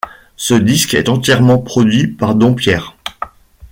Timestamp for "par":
2.07-2.33